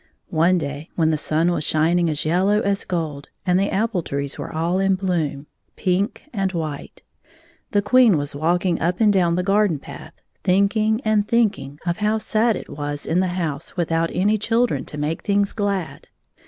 One 0.31 0.57
day, 0.57 0.89
when 0.95 1.11
the 1.11 1.15
sun 1.15 1.51
was 1.51 1.63
shining 1.63 2.09
as 2.09 2.25
yellow 2.25 2.61
as 2.61 2.85
gold, 2.85 3.29
and 3.45 3.59
the 3.59 3.69
apple 3.69 4.01
trees 4.01 4.35
were 4.35 4.51
all 4.51 4.79
in 4.79 4.95
bloom,— 4.95 5.45
x 5.77 5.83
pink 5.85 6.23
and 6.33 6.51
white,— 6.53 7.03
the 7.71 7.83
Queen 7.83 8.17
was 8.17 8.33
walking 8.33 8.81
up 8.81 8.99
and 8.99 9.13
down 9.13 9.35
the 9.35 9.43
garden 9.43 9.77
path, 9.77 10.13
thinking 10.43 11.01
and 11.05 11.27
thinking 11.27 11.77
of 11.85 11.97
how 11.97 12.17
sad 12.17 12.55
it 12.55 12.67
was 12.67 13.05
in 13.05 13.19
the 13.19 13.27
house 13.37 13.77
without 13.77 14.09
any 14.11 14.39
children 14.39 14.85
to 14.85 14.97
make 14.97 15.21
things 15.21 15.53
glad. 15.53 16.07